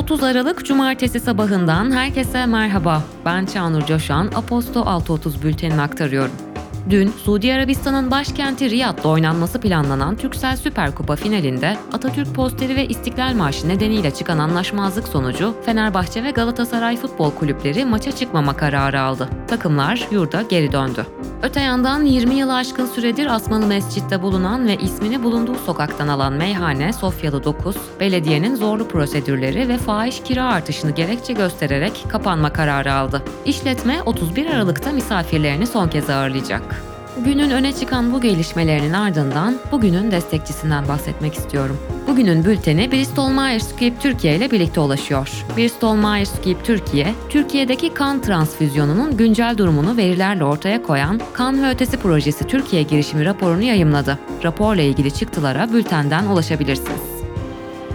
[0.00, 3.02] 30 Aralık Cumartesi sabahından herkese merhaba.
[3.24, 6.49] Ben Çağnur Coşan, Aposto 6.30 bültenini aktarıyorum.
[6.88, 13.34] Dün Suudi Arabistan'ın başkenti Riyad'da oynanması planlanan Türksel Süper Kupa finalinde Atatürk posteri ve İstiklal
[13.34, 19.28] Marşı nedeniyle çıkan anlaşmazlık sonucu Fenerbahçe ve Galatasaray futbol kulüpleri maça çıkmama kararı aldı.
[19.48, 21.06] Takımlar yurda geri döndü.
[21.42, 26.92] Öte yandan 20 yılı aşkın süredir Asmalı Mescid'de bulunan ve ismini bulunduğu sokaktan alan meyhane
[26.92, 33.22] Sofyalı 9, belediyenin zorlu prosedürleri ve fahiş kira artışını gerekçe göstererek kapanma kararı aldı.
[33.44, 36.79] İşletme 31 Aralık'ta misafirlerini son kez ağırlayacak.
[37.24, 41.78] Günün öne çıkan bu gelişmelerinin ardından bugünün destekçisinden bahsetmek istiyorum.
[42.08, 45.44] Bugünün bülteni Bristol Myers Squibb Türkiye ile birlikte ulaşıyor.
[45.56, 51.96] Bristol Myers Squibb Türkiye, Türkiye'deki kan transfüzyonunun güncel durumunu verilerle ortaya koyan Kan ve Ötesi
[51.96, 54.18] Projesi Türkiye girişimi raporunu yayımladı.
[54.44, 57.09] Raporla ilgili çıktılara bültenden ulaşabilirsiniz.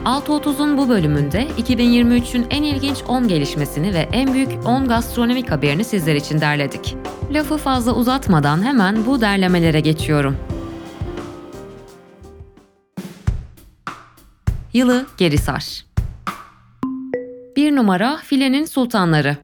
[0.05, 6.15] 6.30'un bu bölümünde 2023'ün en ilginç 10 gelişmesini ve en büyük 10 gastronomik haberini sizler
[6.15, 6.95] için derledik.
[7.31, 10.37] Lafı fazla uzatmadan hemen bu derlemelere geçiyorum.
[14.73, 15.85] Yılı geri sar.
[17.55, 19.37] 1 numara Filenin Sultanları.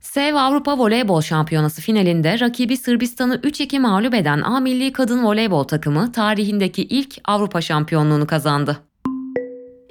[0.00, 6.12] SEV Avrupa Voleybol Şampiyonası finalinde rakibi Sırbistan'ı 3-2 mağlup eden A Milli Kadın Voleybol takımı
[6.12, 8.85] tarihindeki ilk Avrupa şampiyonluğunu kazandı.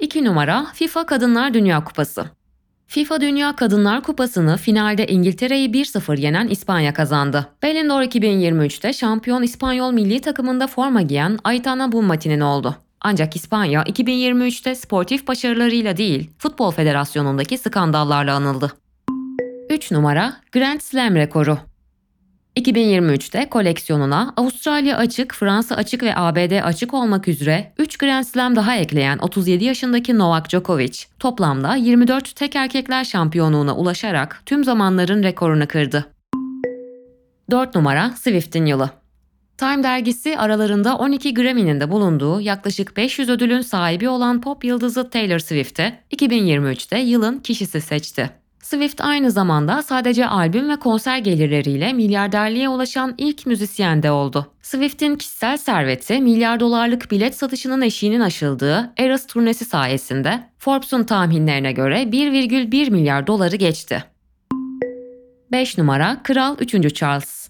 [0.00, 2.24] 2 numara FIFA Kadınlar Dünya Kupası.
[2.86, 7.46] FIFA Dünya Kadınlar Kupası'nı finalde İngiltere'yi 1-0 yenen İspanya kazandı.
[7.62, 12.76] Ballon d'Or 2023'te şampiyon İspanyol milli takımında forma giyen Aitana Bunmati'nin oldu.
[13.00, 18.72] Ancak İspanya 2023'te sportif başarılarıyla değil, Futbol Federasyonu'ndaki skandallarla anıldı.
[19.70, 21.58] 3 numara Grand Slam rekoru.
[22.56, 28.76] 2023'te koleksiyonuna Avustralya açık, Fransa açık ve ABD açık olmak üzere 3 Grand Slam daha
[28.76, 36.12] ekleyen 37 yaşındaki Novak Djokovic toplamda 24 tek erkekler şampiyonluğuna ulaşarak tüm zamanların rekorunu kırdı.
[37.50, 38.90] 4 numara Swift'in yılı.
[39.58, 45.38] Time dergisi aralarında 12 Grammy'nin de bulunduğu yaklaşık 500 ödülün sahibi olan pop yıldızı Taylor
[45.38, 48.30] Swift'i 2023'te yılın kişisi seçti.
[48.62, 54.52] Swift aynı zamanda sadece albüm ve konser gelirleriyle milyarderliğe ulaşan ilk müzisyen de oldu.
[54.62, 62.02] Swift'in kişisel serveti milyar dolarlık bilet satışının eşiğinin aşıldığı Eras turnesi sayesinde Forbes'un tahminlerine göre
[62.02, 64.04] 1,1 milyar doları geçti.
[65.52, 66.94] 5 numara Kral 3.
[66.94, 67.45] Charles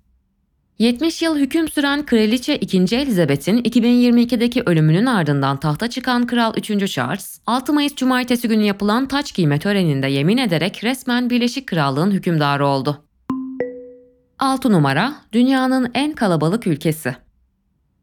[0.78, 2.96] 70 yıl hüküm süren Kraliçe 2.
[2.96, 6.92] Elizabeth'in 2022'deki ölümünün ardından tahta çıkan Kral 3.
[6.92, 12.66] Charles, 6 Mayıs Cumartesi günü yapılan taç giyme töreninde yemin ederek resmen Birleşik Krallığın hükümdarı
[12.66, 13.04] oldu.
[14.38, 17.16] 6 numara Dünyanın en kalabalık ülkesi.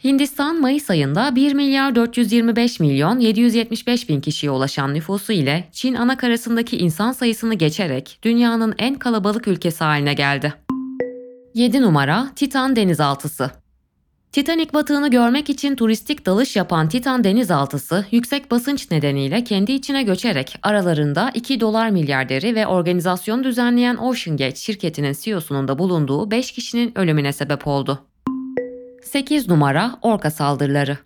[0.04, 6.78] Hindistan Mayıs ayında 1 milyar 425 milyon 775 bin kişiye ulaşan nüfusu ile Çin anakarasındaki
[6.78, 10.63] insan sayısını geçerek dünyanın en kalabalık ülkesi haline geldi.
[11.54, 13.52] 7 numara Titan denizaltısı.
[14.32, 20.60] Titanic batığını görmek için turistik dalış yapan Titan denizaltısı yüksek basınç nedeniyle kendi içine göçerek
[20.64, 27.34] aralarında 2 dolar milyarderi ve organizasyon düzenleyen OceanGate şirketinin CEO'sunun da bulunduğu 5 kişinin ölümüne
[27.34, 28.00] sebep oldu.
[29.04, 30.98] 8 numara Orka saldırıları.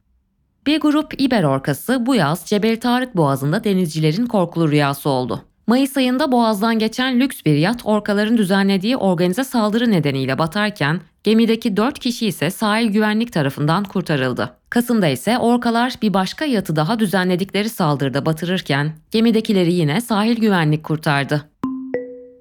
[0.68, 5.47] Bir grup İber orkası bu yaz Cebel Tarık Boğazı'nda denizcilerin korkulu rüyası oldu.
[5.70, 12.00] Mayıs ayında Boğaz'dan geçen lüks bir yat orkaların düzenlediği organize saldırı nedeniyle batarken gemideki 4
[12.00, 14.54] kişi ise sahil güvenlik tarafından kurtarıldı.
[14.70, 21.50] Kasım'da ise orkalar bir başka yatı daha düzenledikleri saldırıda batırırken gemidekileri yine sahil güvenlik kurtardı.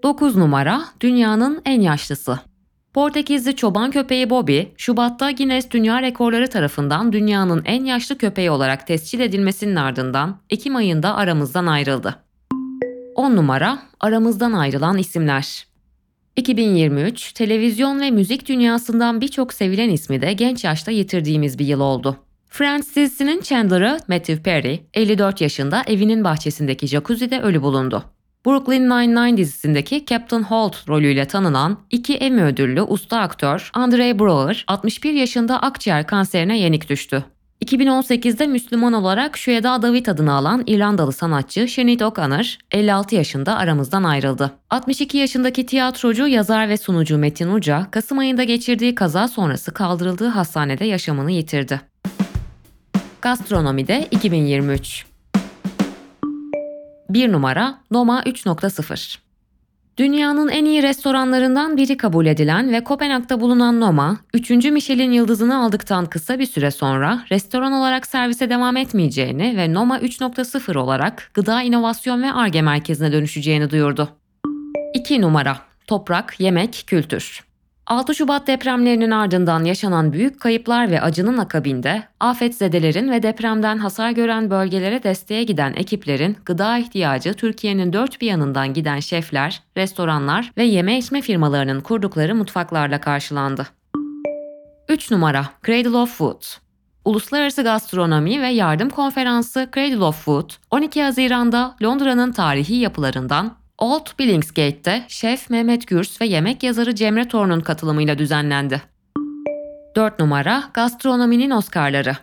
[0.03, 2.39] 9 numara dünyanın en yaşlısı.
[2.95, 9.21] Portekizli çoban köpeği Bobby, Şubat'ta Guinness Dünya Rekorları tarafından dünyanın en yaşlı köpeği olarak tescil
[9.21, 12.26] edilmesinin ardından Ekim ayında aramızdan ayrıldı.
[13.17, 15.67] 10 numara aramızdan ayrılan isimler.
[16.37, 22.17] 2023 televizyon ve müzik dünyasından birçok sevilen ismi de genç yaşta yitirdiğimiz bir yıl oldu.
[22.49, 28.05] Friends dizisinin Chandler'ı Matthew Perry 54 yaşında evinin bahçesindeki jacuzzi'de ölü bulundu.
[28.47, 35.13] Brooklyn Nine-Nine dizisindeki Captain Holt rolüyle tanınan iki Emmy ödüllü usta aktör Andre Braugher 61
[35.13, 37.25] yaşında akciğer kanserine yenik düştü.
[37.65, 44.53] 2018'de Müslüman olarak Şüeda David adını alan İrlandalı sanatçı Sinead O'Connor 56 yaşında aramızdan ayrıldı.
[44.71, 50.85] 62 yaşındaki tiyatrocu, yazar ve sunucu Metin Uca, Kasım ayında geçirdiği kaza sonrası kaldırıldığı hastanede
[50.85, 51.81] yaşamını yitirdi.
[53.23, 55.07] Gastronomide 2023
[57.11, 59.26] 1 numara Noma 3.0
[59.99, 64.51] Dünyanın en iyi restoranlarından biri kabul edilen ve Kopenhag'da bulunan Noma, 3.
[64.51, 70.79] Michelin yıldızını aldıktan kısa bir süre sonra restoran olarak servise devam etmeyeceğini ve Noma 3.0
[70.79, 74.09] olarak gıda inovasyon ve ARGE merkezine dönüşeceğini duyurdu.
[74.95, 77.46] 2 numara Toprak, yemek, kültür.
[77.87, 84.51] 6 Şubat depremlerinin ardından yaşanan büyük kayıplar ve acının akabinde afetzedelerin ve depremden hasar gören
[84.51, 90.99] bölgelere desteğe giden ekiplerin gıda ihtiyacı Türkiye'nin dört bir yanından giden şefler, restoranlar ve yeme
[90.99, 93.67] içme firmalarının kurdukları mutfaklarla karşılandı.
[94.89, 96.43] 3 numara Cradle of Food
[97.05, 105.03] Uluslararası Gastronomi ve Yardım Konferansı Cradle of Food 12 Haziran'da Londra'nın tarihi yapılarından Old Billingsgate'de
[105.09, 108.83] şef Mehmet Gürs ve yemek yazarı Cemre Torun'un katılımıyla düzenlendi.
[109.97, 112.17] 4 numara Gastronominin Oscar'ları.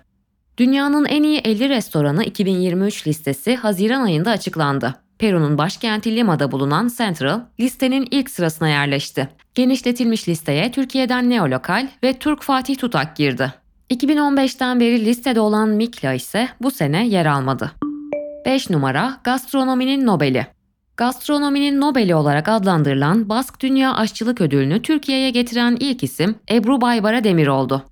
[0.58, 4.96] Dünyanın en iyi 50 restoranı 2023 listesi Haziran ayında açıklandı.
[5.20, 9.30] Peru'nun başkenti Lima'da bulunan Central listenin ilk sırasına yerleşti.
[9.56, 13.54] Genişletilmiş listeye Türkiye'den Neolokal ve Türk Fatih Tutak girdi.
[13.90, 17.72] 2015'ten beri listede olan Mikla ise bu sene yer almadı.
[18.46, 20.53] 5 numara Gastronominin Nobel'i.
[20.98, 27.48] Gastronominin Nobel'i olarak adlandırılan Bask Dünya Aşçılık Ödülünü Türkiye'ye getiren ilk isim Ebru Baybara Demir
[27.48, 27.84] oldu.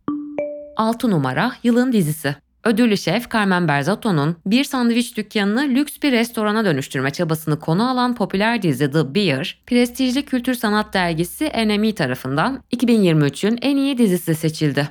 [0.78, 2.36] 6 numara yılın dizisi.
[2.64, 8.62] Ödüllü şef Carmen Berzotto'nun bir sandviç dükkanını lüks bir restorana dönüştürme çabasını konu alan popüler
[8.62, 14.90] dizi The Bear, prestijli kültür sanat dergisi NME tarafından 2023'ün en iyi dizisi seçildi.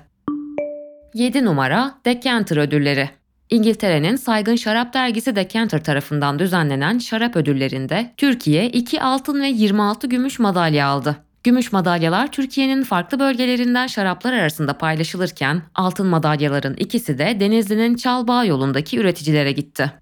[1.14, 3.19] 7 numara Decanter ödülleri.
[3.50, 10.38] İngiltere'nin saygın şarap dergisi Decanter tarafından düzenlenen şarap ödüllerinde Türkiye 2 altın ve 26 gümüş
[10.38, 11.16] madalya aldı.
[11.44, 18.98] Gümüş madalyalar Türkiye'nin farklı bölgelerinden şaraplar arasında paylaşılırken altın madalyaların ikisi de Denizli'nin Çalbağ yolundaki
[18.98, 19.92] üreticilere gitti.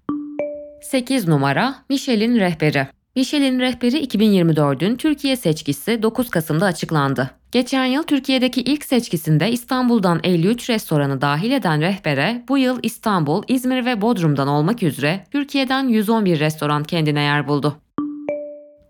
[0.81, 2.87] 8 numara Michelin rehberi.
[3.19, 7.31] Michelin rehberi 2024'ün Türkiye seçkisi 9 Kasım'da açıklandı.
[7.51, 13.85] Geçen yıl Türkiye'deki ilk seçkisinde İstanbul'dan 53 restoranı dahil eden rehbere bu yıl İstanbul, İzmir
[13.85, 17.75] ve Bodrum'dan olmak üzere Türkiye'den 111 restoran kendine yer buldu.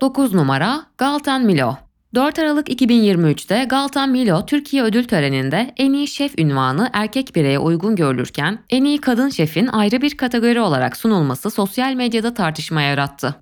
[0.00, 1.74] 9 numara Galten Milo
[2.14, 7.96] 4 Aralık 2023'te Galten Milo Türkiye ödül töreninde en iyi şef ünvanı erkek bireye uygun
[7.96, 13.36] görülürken en iyi kadın şefin ayrı bir kategori olarak sunulması sosyal medyada tartışma yarattı.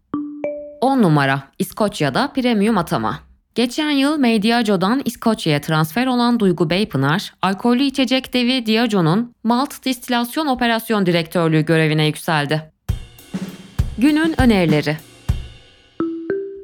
[0.81, 3.19] 10 numara İskoçya'da premium atama.
[3.55, 11.07] Geçen yıl Mediajo'dan İskoçya'ya transfer olan Duygu Beypınar, alkollü içecek devi Diageo'nun malt distilasyon operasyon
[11.07, 12.73] direktörlüğü görevine yükseldi.
[13.99, 14.97] Günün önerileri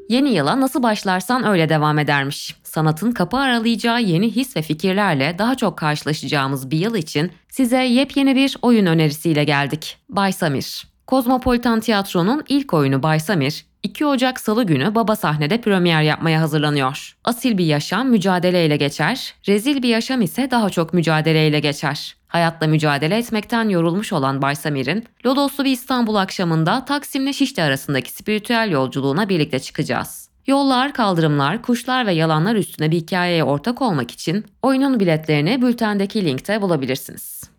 [0.09, 2.55] Yeni yıla nasıl başlarsan öyle devam edermiş.
[2.63, 8.37] Sanatın kapı aralayacağı yeni his ve fikirlerle daha çok karşılaşacağımız bir yıl için size yepyeni
[8.37, 9.97] bir oyun önerisiyle geldik.
[10.09, 10.87] Bay Samir.
[11.07, 17.17] Kozmopolitan Tiyatro'nun ilk oyunu Bay Samir, 2 Ocak Salı günü baba sahnede premier yapmaya hazırlanıyor.
[17.25, 22.17] Asil bir yaşam mücadeleyle geçer, rezil bir yaşam ise daha çok mücadeleyle geçer.
[22.29, 29.29] Hayatla mücadele etmekten yorulmuş olan Baysamir'in Lodoslu bir İstanbul akşamında Taksim'le Şişli arasındaki spiritüel yolculuğuna
[29.29, 30.29] birlikte çıkacağız.
[30.47, 36.63] Yollar, kaldırımlar, kuşlar ve yalanlar üstüne bir hikayeye ortak olmak için oyunun biletlerini bültendeki linkte
[36.63, 37.54] bulabilirsiniz.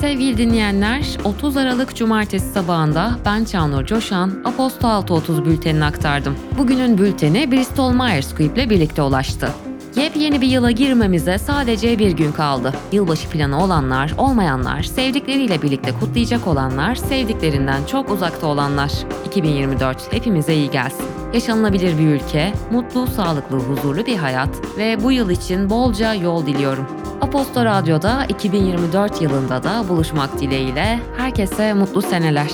[0.00, 6.36] Sevgili dinleyenler, 30 Aralık Cumartesi sabahında ben Çağnur Coşan, Aposto 6.30 bültenini aktardım.
[6.58, 9.48] Bugünün bülteni Bristol Myers Squibb ile birlikte ulaştı.
[9.96, 12.74] Yepyeni bir yıla girmemize sadece bir gün kaldı.
[12.92, 18.92] Yılbaşı planı olanlar, olmayanlar, sevdikleriyle birlikte kutlayacak olanlar, sevdiklerinden çok uzakta olanlar.
[19.26, 21.06] 2024 hepimize iyi gelsin.
[21.34, 27.05] Yaşanılabilir bir ülke, mutlu, sağlıklı, huzurlu bir hayat ve bu yıl için bolca yol diliyorum.
[27.20, 32.50] Aposto Radyo'da 2024 yılında da buluşmak dileğiyle herkese mutlu seneler.